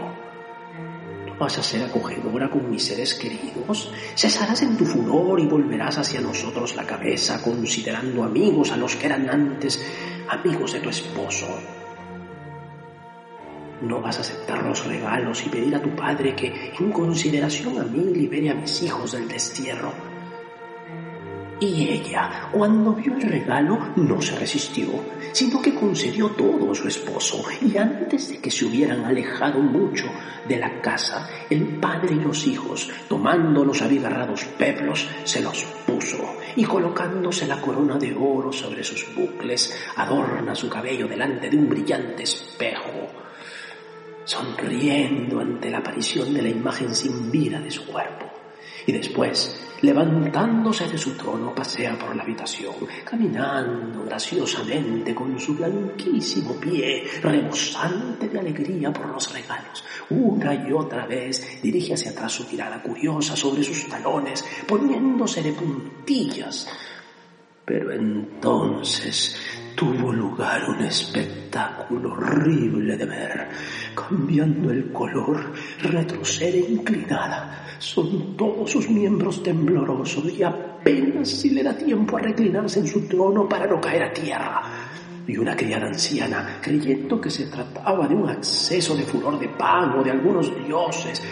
¿no 1.26 1.36
vas 1.38 1.58
a 1.58 1.64
ser 1.64 1.84
acogedora 1.84 2.50
con 2.50 2.70
mis 2.70 2.84
seres 2.84 3.14
queridos? 3.16 3.92
Cesarás 4.16 4.62
en 4.62 4.78
tu 4.78 4.86
furor 4.86 5.40
y 5.40 5.48
volverás 5.48 5.98
hacia 5.98 6.22
nosotros 6.22 6.76
la 6.76 6.86
cabeza 6.86 7.42
considerando 7.42 8.24
amigos 8.24 8.72
a 8.72 8.78
los 8.78 8.96
que 8.96 9.08
eran 9.08 9.30
antes 9.30 9.84
amigos 10.30 10.74
de 10.74 10.80
tu 10.80 10.90
esposo. 10.90 11.48
No 13.82 14.00
vas 14.00 14.18
a 14.18 14.22
aceptar 14.22 14.64
los 14.64 14.86
regalos 14.86 15.46
y 15.46 15.50
pedir 15.50 15.76
a 15.76 15.82
tu 15.82 15.94
padre 15.94 16.36
que, 16.36 16.72
en 16.80 16.92
consideración 16.92 17.80
a 17.80 17.84
mí, 17.84 18.14
libere 18.14 18.50
a 18.50 18.56
mis 18.56 18.82
hijos 18.82 19.12
del 19.12 19.28
destierro. 19.28 20.13
Y 21.66 21.88
ella, 21.88 22.50
cuando 22.52 22.92
vio 22.92 23.16
el 23.16 23.22
regalo, 23.22 23.94
no 23.96 24.22
se 24.22 24.38
resistió, 24.38 24.90
sino 25.32 25.62
que 25.62 25.74
concedió 25.74 26.28
todo 26.32 26.70
a 26.70 26.76
su 26.76 26.90
esposo. 26.90 27.42
Y 27.62 27.78
antes 27.78 28.28
de 28.28 28.40
que 28.40 28.52
se 28.52 28.66
hubieran 28.66 29.06
alejado 29.06 29.62
mucho 29.62 30.08
de 30.46 30.58
la 30.58 30.82
casa, 30.82 31.26
el 31.50 31.80
padre 31.80 32.16
y 32.16 32.20
los 32.20 32.46
hijos, 32.48 32.92
tomando 33.08 33.64
los 33.64 33.82
abigarrados 33.82 34.44
peplos, 34.44 35.08
se 35.24 35.42
los 35.42 35.64
puso 35.88 36.36
y 36.58 36.66
colocándose 36.66 37.48
la 37.48 37.62
corona 37.62 37.98
de 37.98 38.14
oro 38.14 38.52
sobre 38.52 38.84
sus 38.84 39.16
bucles, 39.16 39.74
adorna 39.96 40.54
su 40.56 40.68
cabello 40.68 41.08
delante 41.08 41.50
de 41.50 41.56
un 41.56 41.70
brillante 41.70 42.24
espejo, 42.24 43.08
sonriendo 44.26 45.40
ante 45.40 45.70
la 45.70 45.78
aparición 45.78 46.34
de 46.34 46.42
la 46.42 46.50
imagen 46.50 46.94
sin 46.94 47.32
vida 47.32 47.62
de 47.62 47.72
su 47.72 47.86
cuerpo. 47.86 48.43
Y 48.86 48.92
después, 48.92 49.60
levantándose 49.82 50.88
de 50.88 50.98
su 50.98 51.16
trono, 51.16 51.54
pasea 51.54 51.98
por 51.98 52.16
la 52.16 52.24
habitación, 52.24 52.76
caminando 53.04 54.04
graciosamente 54.04 55.14
con 55.14 55.40
su 55.40 55.56
blanquísimo 55.56 56.56
pie, 56.56 57.04
rebosante 57.22 58.30
de 58.30 58.40
alegría 58.40 58.92
por 58.92 59.08
los 59.08 59.32
regalos. 59.32 59.84
Una 60.10 60.54
y 60.54 60.72
otra 60.72 61.06
vez 61.06 61.62
dirige 61.62 61.94
hacia 61.94 62.12
atrás 62.12 62.32
su 62.34 62.48
mirada 62.50 62.82
curiosa 62.82 63.36
sobre 63.36 63.64
sus 63.64 63.88
talones, 63.88 64.44
poniéndose 64.68 65.42
de 65.42 65.54
puntillas. 65.54 66.68
Pero 67.66 67.92
entonces 67.94 69.36
tuvo 69.76 70.12
lugar 70.12 70.70
un 70.70 70.82
espectáculo 70.84 72.14
horrible 72.14 72.98
de 72.98 73.06
ver. 73.06 73.50
Cambiando 73.96 74.72
el 74.72 74.92
color, 74.92 75.54
retrocede 75.82 76.60
inclinada. 76.60 77.66
Son 77.80 78.36
todos 78.38 78.72
sus 78.72 78.90
miembros 78.90 79.44
temblorosos 79.44 80.32
y 80.34 80.44
apenas 80.44 81.30
si 81.30 81.50
le 81.50 81.64
da 81.64 81.76
tiempo 81.76 82.18
a 82.18 82.22
reclinarse 82.22 82.80
en 82.80 82.88
su 82.88 83.08
trono 83.08 83.48
para 83.48 83.68
no 83.68 83.80
caer 83.80 84.04
a 84.04 84.14
tierra. 84.14 84.62
Y 85.26 85.38
una 85.38 85.56
criada 85.56 85.88
anciana, 85.88 86.60
creyendo 86.62 87.20
que 87.22 87.30
se 87.30 87.46
trataba 87.46 88.08
de 88.08 88.16
un 88.16 88.30
acceso 88.30 88.96
de 88.96 89.04
furor 89.04 89.40
de 89.40 89.48
pan 89.48 89.98
o 89.98 90.04
de 90.04 90.12
algunos 90.12 90.52
dioses, 90.66 91.24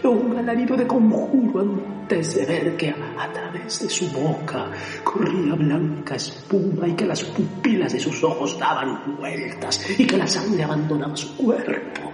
dio 0.00 0.12
un 0.12 0.36
alarido 0.36 0.76
de 0.76 0.86
conjuro 0.86 1.60
antes 1.60 2.34
de 2.36 2.46
ver 2.46 2.76
que 2.76 2.90
a 2.90 3.32
través 3.32 3.82
de 3.82 3.88
su 3.88 4.08
boca 4.10 4.70
corría 5.02 5.54
blanca 5.54 6.14
espuma 6.14 6.86
y 6.86 6.92
que 6.94 7.06
las 7.06 7.24
pupilas 7.24 7.92
de 7.92 8.00
sus 8.00 8.22
ojos 8.22 8.58
daban 8.58 9.16
vueltas 9.16 9.84
y 9.98 10.06
que 10.06 10.16
la 10.16 10.26
sangre 10.26 10.62
abandonaba 10.62 11.16
su 11.16 11.36
cuerpo. 11.36 12.12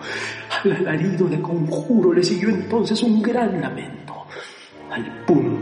Al 0.65 0.73
alarido 0.73 1.29
de 1.29 1.41
conjuro 1.41 2.13
le 2.13 2.23
siguió 2.23 2.49
entonces 2.49 3.03
un 3.03 3.21
gran 3.21 3.61
lamento. 3.61 4.27
Al 4.91 5.25
punto, 5.25 5.56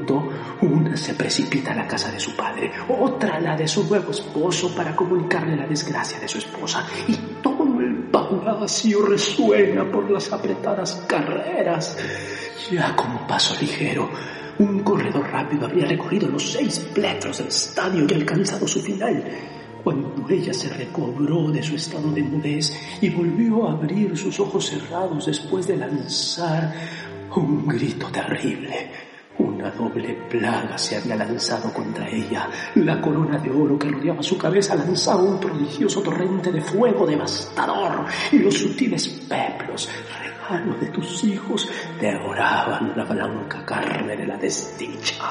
se 0.97 1.15
precipita 1.15 1.73
a 1.73 1.77
la 1.77 1.87
casa 1.87 2.11
de 2.11 2.21
su 2.21 2.35
padre, 2.35 2.73
otra 2.89 3.37
a 3.37 3.41
la 3.41 3.57
de 3.57 3.67
su 3.69 3.85
nuevo 3.85 4.11
esposo 4.11 4.75
para 4.75 4.95
comunicarle 4.95 5.57
la 5.57 5.67
desgracia 5.67 6.19
de 6.19 6.29
su 6.29 6.39
esposa, 6.39 6.87
y 7.09 7.17
todo 7.43 7.81
el 7.81 8.05
palacio 8.11 9.07
resuena 9.07 9.91
por 9.91 10.11
las 10.11 10.33
apretadas 10.33 11.05
carreras. 11.07 11.97
Ya 12.71 12.95
con 12.97 13.27
paso 13.27 13.55
ligero, 13.61 14.11
un 14.59 14.81
corredor 14.81 15.29
rápido 15.31 15.67
habría 15.67 15.87
recorrido 15.87 16.29
los 16.29 16.53
seis 16.53 16.87
metros 16.97 17.39
del 17.39 17.49
estadio 17.49 18.07
y 18.09 18.15
alcanzado 18.15 18.67
su 18.67 18.81
final 18.81 19.25
cuando 19.85 20.27
ella 20.31 20.55
se 20.55 20.71
recobró 20.71 21.51
de 21.51 21.63
su 21.63 21.77
estado 21.77 22.11
de 22.11 22.23
mudez 22.23 22.73
y 23.03 23.11
volvió 23.11 23.69
a 23.69 23.73
abrir 23.73 24.17
sus 24.17 24.41
ojos 24.41 24.67
cerrados 24.67 25.27
después 25.27 25.67
de 25.67 25.77
lanzar 25.77 26.73
un 27.37 27.67
grito 27.67 28.07
terrible. 28.09 28.91
Una 29.65 29.73
doble 29.73 30.13
plaga 30.29 30.77
se 30.77 30.97
había 30.97 31.17
lanzado 31.17 31.73
contra 31.73 32.07
ella. 32.07 32.51
La 32.75 33.01
corona 33.01 33.39
de 33.39 33.51
oro 33.51 33.79
que 33.79 33.89
rodeaba 33.89 34.23
su 34.23 34.37
cabeza 34.37 34.75
lanzaba 34.75 35.23
un 35.23 35.41
prodigioso 35.41 36.03
torrente 36.03 36.53
de 36.53 36.61
fuego 36.61 37.07
devastador 37.07 38.05
y 38.31 38.41
los 38.41 38.53
sutiles 38.59 39.09
peplos, 39.27 39.89
regalo 40.21 40.75
de 40.75 40.89
tus 40.89 41.25
hijos, 41.25 41.67
devoraban 41.99 42.93
la 42.95 43.05
blanca 43.05 43.65
carne 43.65 44.15
de 44.15 44.27
la 44.27 44.37
desdicha. 44.37 45.31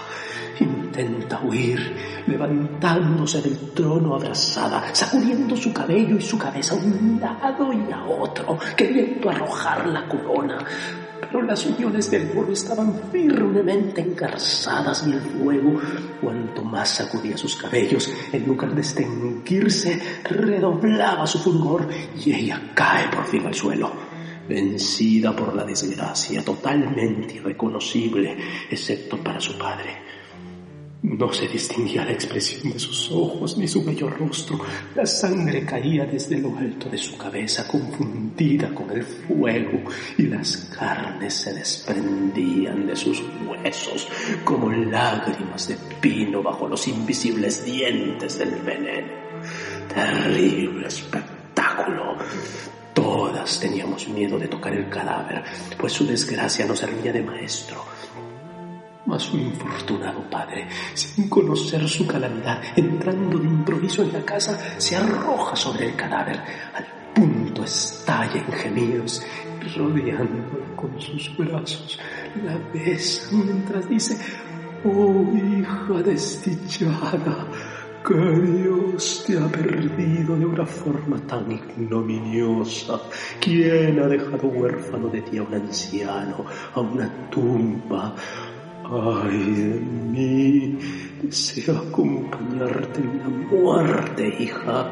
Intenta 0.59 1.39
huir, 1.41 2.23
levantándose 2.25 3.39
del 3.39 3.71
trono 3.71 4.15
abrazada, 4.15 4.95
sacudiendo 4.95 5.55
su 5.55 5.71
cabello 5.71 6.17
y 6.17 6.21
su 6.21 6.39
cabeza 6.39 6.73
a 6.73 6.77
un 6.79 7.19
lado 7.21 7.71
y 7.71 7.91
a 7.91 8.03
otro, 8.03 8.57
queriendo 8.75 9.29
arrojar 9.29 9.85
la 9.89 10.07
corona 10.07 10.65
pero 11.31 11.43
las 11.43 11.65
uniones 11.65 12.09
del 12.09 12.29
oro 12.37 12.53
estaban 12.53 12.93
firmemente 13.11 14.01
engarzadas 14.01 15.05
y 15.07 15.11
el 15.11 15.21
fuego, 15.21 15.79
cuanto 16.21 16.63
más 16.63 16.89
sacudía 16.89 17.37
sus 17.37 17.55
cabellos, 17.55 18.11
en 18.31 18.45
lugar 18.45 18.73
de 18.73 18.81
extinguirse, 18.81 19.99
redoblaba 20.23 21.27
su 21.27 21.39
fulgor 21.39 21.87
y 22.23 22.33
ella 22.33 22.71
cae 22.73 23.07
por 23.09 23.25
fin 23.25 23.45
al 23.45 23.53
suelo, 23.53 23.91
vencida 24.47 25.35
por 25.35 25.55
la 25.55 25.63
desgracia, 25.63 26.43
totalmente 26.43 27.35
irreconocible, 27.35 28.37
excepto 28.69 29.17
para 29.17 29.39
su 29.39 29.57
padre. 29.57 30.22
No 31.03 31.33
se 31.33 31.49
distinguía 31.49 32.05
la 32.05 32.13
expresión 32.13 32.71
de 32.71 32.79
sus 32.79 33.11
ojos 33.11 33.57
ni 33.57 33.67
su 33.67 33.83
bello 33.83 34.09
rostro. 34.09 34.57
La 34.95 35.05
sangre 35.05 35.65
caía 35.65 36.05
desde 36.05 36.37
lo 36.37 36.57
alto 36.57 36.89
de 36.89 36.97
su 36.97 37.17
cabeza 37.17 37.67
confundida 37.67 38.73
con 38.73 38.89
el 38.89 39.03
fuego 39.03 39.83
y 40.17 40.23
las 40.23 40.55
carnes 40.77 41.33
se 41.33 41.53
desprendían 41.53 42.87
de 42.87 42.95
sus 42.95 43.21
huesos 43.45 44.07
como 44.45 44.71
lágrimas 44.71 45.67
de 45.67 45.75
pino 45.99 46.41
bajo 46.41 46.69
los 46.69 46.87
invisibles 46.87 47.65
dientes 47.65 48.39
del 48.39 48.55
veneno. 48.61 49.11
Terrible 49.93 50.87
espectáculo. 50.87 52.15
Todas 52.93 53.59
teníamos 53.59 54.07
miedo 54.07 54.39
de 54.39 54.47
tocar 54.47 54.73
el 54.73 54.87
cadáver, 54.87 55.43
pues 55.77 55.91
su 55.91 56.07
desgracia 56.07 56.65
nos 56.65 56.79
servía 56.79 57.11
de 57.11 57.23
maestro 57.23 57.83
mas 59.13 59.31
un 59.31 59.41
infortunado 59.41 60.21
padre, 60.27 60.67
sin 60.95 61.29
conocer 61.29 61.87
su 61.87 62.07
calamidad, 62.07 62.59
entrando 62.75 63.37
de 63.37 63.45
improviso 63.45 64.01
en 64.01 64.11
la 64.11 64.25
casa, 64.25 64.57
se 64.79 64.95
arroja 64.95 65.55
sobre 65.55 65.89
el 65.89 65.95
cadáver. 65.95 66.39
Al 66.73 66.85
punto 67.13 67.63
estalla 67.63 68.43
en 68.43 68.51
gemidos, 68.53 69.21
rodeándola 69.77 70.75
con 70.75 70.99
sus 70.99 71.37
brazos. 71.37 71.99
La 72.43 72.57
besa 72.73 73.29
mientras 73.31 73.87
dice, 73.87 74.17
oh 74.83 75.31
hija 75.31 76.01
desdichada, 76.03 77.45
que 78.03 78.15
Dios 78.15 79.23
te 79.27 79.37
ha 79.37 79.47
perdido 79.47 80.35
de 80.35 80.45
una 80.45 80.65
forma 80.65 81.17
tan 81.27 81.51
ignominiosa. 81.51 82.99
¿Quién 83.39 83.99
ha 83.99 84.07
dejado 84.07 84.47
huérfano 84.47 85.07
de 85.09 85.21
ti 85.21 85.37
a 85.37 85.43
un 85.43 85.53
anciano, 85.53 86.45
a 86.73 86.79
una 86.81 87.29
tumba, 87.29 88.15
Ay 88.85 89.39
de 89.39 89.79
mí, 89.79 90.77
deseo 91.21 91.77
acompañarte 91.77 92.99
en 92.99 93.19
la 93.19 93.29
muerte, 93.29 94.27
hija. 94.39 94.91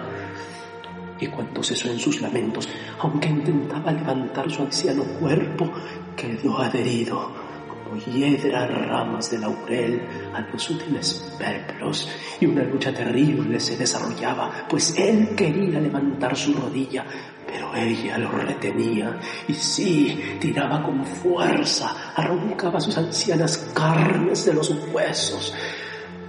y 1.20 1.28
cuando 1.28 1.62
cesó 1.62 1.88
en 1.92 2.00
sus 2.00 2.20
lamentos, 2.20 2.68
aunque 3.00 3.30
intentaba 3.30 3.92
levantar 3.92 4.50
su 4.50 4.64
anciano 4.64 5.04
cuerpo, 5.20 5.70
quedó 6.16 6.58
adherido 6.60 7.32
como 7.68 8.02
hiedra 8.06 8.66
ramas 8.66 9.30
de 9.30 9.38
laurel 9.38 10.02
a 10.34 10.42
los 10.42 10.70
útiles 10.70 11.36
peplos 11.38 12.10
y 12.40 12.48
una 12.48 12.64
lucha 12.64 12.92
terrible 12.92 13.60
se 13.60 13.78
desarrollaba, 13.78 14.66
pues 14.68 14.98
él 14.98 15.36
quería 15.36 15.80
levantar 15.80 16.36
su 16.36 16.54
rodilla, 16.54 17.06
pero 17.52 17.76
ella 17.76 18.18
lo 18.18 18.32
retenía 18.32 19.20
y 19.48 19.54
sí, 19.54 20.38
tiraba 20.40 20.82
con 20.84 21.06
fuerza, 21.06 22.14
arrancaba 22.16 22.80
sus 22.80 22.98
ancianas 22.98 23.58
carnes 23.74 24.46
de 24.46 24.54
los 24.54 24.70
huesos. 24.94 25.54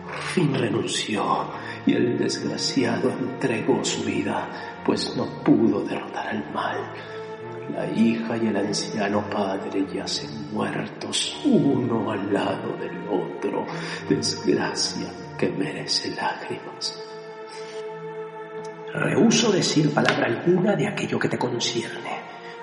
Por 0.04 0.16
fin 0.16 0.52
renunció 0.52 1.48
y 1.86 1.94
el 1.94 2.18
desgraciado 2.18 3.10
entregó 3.10 3.84
su 3.84 4.02
vida, 4.02 4.80
pues 4.84 5.16
no 5.16 5.26
pudo 5.44 5.84
derrotar 5.84 6.28
al 6.28 6.52
mal. 6.52 6.92
La 7.72 7.86
hija 7.92 8.36
y 8.36 8.48
el 8.48 8.56
anciano 8.56 9.24
padre 9.30 9.86
yacen 9.94 10.52
muertos, 10.52 11.40
uno 11.44 12.10
al 12.10 12.32
lado 12.32 12.76
del 12.78 12.98
otro, 13.08 13.64
desgracia 14.08 15.06
que 15.38 15.48
merece 15.50 16.10
lágrimas. 16.16 17.11
Rehuso 18.94 19.50
decir 19.50 19.92
palabra 19.94 20.26
alguna 20.26 20.76
de 20.76 20.86
aquello 20.86 21.18
que 21.18 21.28
te 21.28 21.38
concierne, 21.38 22.20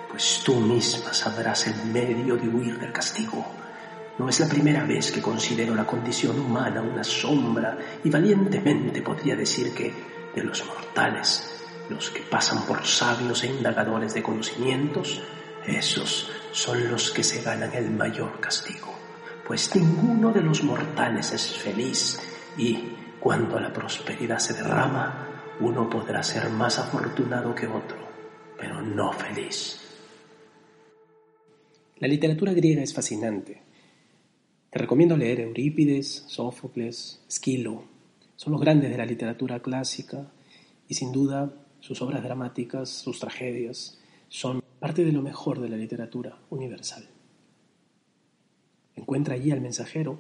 pues 0.08 0.44
tú 0.46 0.58
misma 0.58 1.12
sabrás 1.12 1.66
el 1.66 1.92
medio 1.92 2.38
de 2.38 2.48
huir 2.48 2.78
del 2.78 2.92
castigo. 2.92 3.44
No 4.20 4.30
es 4.30 4.40
la 4.40 4.48
primera 4.48 4.84
vez 4.84 5.12
que 5.12 5.24
considero 5.24 5.74
la 5.74 5.88
condición 5.88 6.40
humana 6.40 6.84
una 6.84 7.04
sombra 7.04 7.76
y 8.04 8.12
valientemente 8.12 9.02
podría 9.02 9.36
decir 9.36 9.74
que 9.74 9.92
de 10.36 10.44
los 10.44 10.64
mortales, 10.68 11.50
los 11.90 12.12
que 12.12 12.22
pasan 12.22 12.64
por 12.64 12.86
sabios 12.86 13.44
e 13.44 13.48
indagadores 13.48 14.14
de 14.14 14.22
conocimientos, 14.22 15.24
esos 15.66 16.30
son 16.52 16.92
los 16.92 17.10
que 17.10 17.24
se 17.24 17.42
ganan 17.42 17.74
el 17.74 17.90
mayor 17.90 18.40
castigo, 18.40 18.94
pues 19.48 19.76
ninguno 19.76 20.32
de 20.32 20.42
los 20.42 20.64
mortales 20.64 21.32
es 21.32 21.56
feliz 21.58 22.20
y 22.56 22.96
cuando 23.20 23.60
la 23.60 23.74
prosperidad 23.74 24.38
se 24.38 24.54
derrama, 24.54 25.39
uno 25.60 25.90
podrá 25.90 26.24
ser 26.24 26.50
más 26.50 26.80
afortunado 26.80 27.54
que 27.54 27.68
otro, 27.68 27.98
pero 28.58 28.82
no 28.82 29.12
feliz. 29.12 29.80
La 31.98 32.08
literatura 32.08 32.54
griega 32.54 32.82
es 32.82 32.94
fascinante. 32.94 33.62
Te 34.70 34.80
recomiendo 34.80 35.18
leer 35.18 35.42
Eurípides, 35.42 36.24
Sófocles, 36.28 37.22
Esquilo. 37.28 37.84
Son 38.36 38.54
los 38.54 38.62
grandes 38.62 38.90
de 38.90 38.98
la 38.98 39.06
literatura 39.06 39.60
clásica 39.60 40.32
y 40.88 40.94
sin 40.94 41.12
duda 41.12 41.52
sus 41.82 42.02
obras 42.02 42.24
dramáticas, 42.24 42.90
sus 42.90 43.20
tragedias, 43.20 44.00
son 44.30 44.64
parte 44.80 45.04
de 45.04 45.12
lo 45.12 45.22
mejor 45.22 45.60
de 45.60 45.70
la 45.70 45.76
literatura 45.76 46.40
universal. 46.50 47.10
Encuentra 48.96 49.36
allí 49.36 49.52
al 49.52 49.62
mensajero 49.62 50.20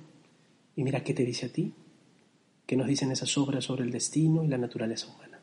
y 0.75 0.83
mira 0.83 1.03
qué 1.03 1.13
te 1.13 1.23
dice 1.23 1.45
a 1.45 1.53
ti, 1.53 1.73
qué 2.69 2.77
nos 2.77 2.85
dicen 2.85 3.11
esas 3.11 3.35
obras 3.39 3.65
sobre 3.65 3.83
el 3.83 3.89
destino 3.89 4.43
y 4.43 4.47
la 4.47 4.59
naturaleza 4.59 5.07
humana. 5.07 5.39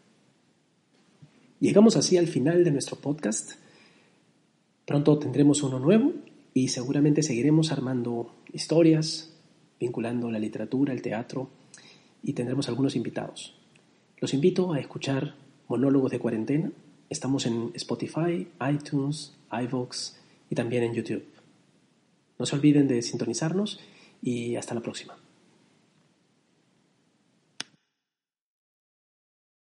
Llegamos 1.58 1.96
así 1.96 2.16
al 2.16 2.28
final 2.28 2.62
de 2.62 2.70
nuestro 2.70 2.98
podcast. 2.98 3.54
Pronto 4.84 5.18
tendremos 5.18 5.64
uno 5.64 5.80
nuevo 5.80 6.12
y 6.54 6.68
seguramente 6.68 7.24
seguiremos 7.24 7.72
armando 7.72 8.32
historias, 8.52 9.32
vinculando 9.80 10.30
la 10.30 10.38
literatura, 10.38 10.92
el 10.92 11.02
teatro 11.02 11.50
y 12.22 12.34
tendremos 12.34 12.68
algunos 12.68 12.94
invitados. 12.94 13.58
Los 14.20 14.32
invito 14.32 14.72
a 14.72 14.78
escuchar 14.78 15.34
Monólogos 15.66 16.12
de 16.12 16.20
Cuarentena. 16.20 16.70
Estamos 17.10 17.44
en 17.46 17.72
Spotify, 17.74 18.46
iTunes, 18.72 19.34
iVoox 19.50 20.14
y 20.48 20.54
también 20.54 20.84
en 20.84 20.94
YouTube. 20.94 21.24
No 22.38 22.46
se 22.46 22.54
olviden 22.54 22.86
de 22.86 23.02
sintonizarnos 23.02 23.80
y 24.22 24.54
hasta 24.54 24.76
la 24.76 24.80
próxima. 24.80 25.16